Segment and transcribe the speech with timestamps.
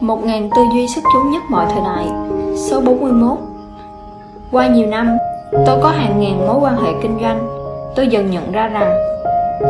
[0.00, 2.06] Một ngàn tư duy xuất chúng nhất mọi thời đại.
[2.56, 3.38] Số 41
[4.52, 5.16] Qua nhiều năm,
[5.66, 7.48] tôi có hàng ngàn mối quan hệ kinh doanh.
[7.96, 8.94] Tôi dần nhận ra rằng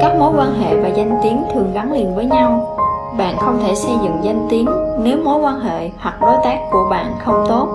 [0.00, 2.76] Các mối quan hệ và danh tiếng thường gắn liền với nhau.
[3.18, 4.66] Bạn không thể xây dựng danh tiếng
[4.98, 7.68] nếu mối quan hệ hoặc đối tác của bạn không tốt.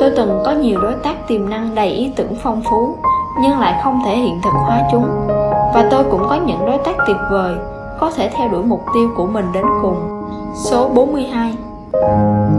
[0.00, 2.96] Tôi từng có nhiều đối tác tiềm năng đầy ý tưởng phong phú
[3.42, 5.06] Nhưng lại không thể hiện thực hóa chúng.
[5.74, 7.54] Và tôi cũng có những đối tác tuyệt vời
[8.00, 10.19] Có thể theo đuổi mục tiêu của mình đến cùng.
[10.54, 11.54] Số 42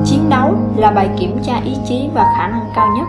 [0.05, 3.07] Chiến đấu là bài kiểm tra ý chí và khả năng cao nhất.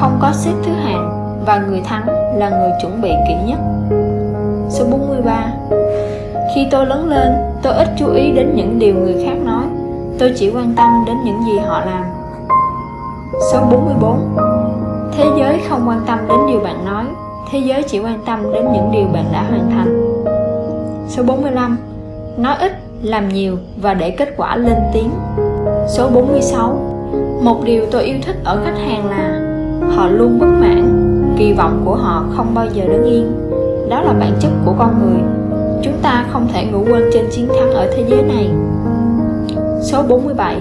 [0.00, 1.10] Không có xếp thứ hạng
[1.46, 3.58] Và người thắng là người chuẩn bị kỹ nhất.
[4.68, 5.52] Số 43
[6.54, 9.64] Khi tôi lớn lên, tôi ít chú ý đến những điều người khác nói.
[10.18, 12.04] Tôi chỉ quan tâm đến những gì họ làm.
[13.52, 14.36] Số 44
[15.16, 17.04] Thế giới không quan tâm đến điều bạn nói.
[17.52, 20.14] Thế giới chỉ quan tâm đến những điều bạn đã hoàn thành.
[21.08, 21.78] Số 45
[22.36, 22.72] Nói ít,
[23.02, 25.10] làm nhiều và để kết quả lên tiếng.
[25.88, 26.68] Số 46
[27.42, 29.40] Một điều tôi yêu thích ở khách hàng là
[29.96, 31.06] Họ luôn bất mãn.
[31.38, 33.32] Kỳ vọng của họ không bao giờ đứng yên.
[33.90, 35.22] Đó là bản chất của con người.
[35.82, 38.50] Chúng ta không thể ngủ quên trên chiến thắng ở thế giới này.
[39.82, 40.60] Số 47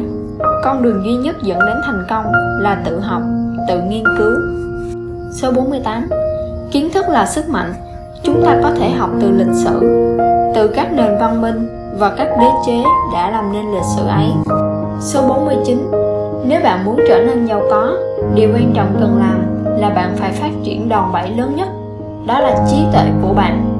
[0.63, 2.25] Con đường duy nhất dẫn đến thành công
[2.61, 3.21] là tự học,
[3.67, 4.35] tự nghiên cứu.
[5.31, 6.09] Số 48
[6.71, 7.73] Kiến thức là sức mạnh.
[8.23, 9.79] Chúng ta có thể học từ lịch sử
[10.55, 12.83] Từ các nền văn minh và các đế chế
[13.13, 14.31] đã làm nên lịch sử ấy.
[14.99, 15.91] Số 49
[16.45, 17.93] Nếu bạn muốn trở nên giàu có,
[18.35, 21.67] Điều quan trọng cần làm là bạn phải phát triển đòn bẩy lớn nhất,
[22.27, 23.75] Đó là trí tuệ của bạn.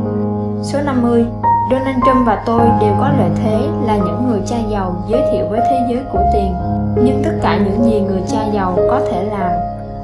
[0.64, 1.26] Số 50
[1.72, 5.46] Donald Trump và tôi đều có lợi thế là những người cha giàu giới thiệu
[5.50, 6.54] với thế giới của tiền.
[6.96, 9.52] Nhưng tất cả những gì người cha giàu có thể làm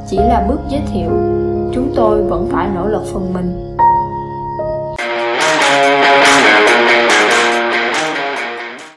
[0.08, 1.10] chỉ là bước giới thiệu.
[1.74, 3.75] Chúng tôi vẫn phải nỗ lực phần mình.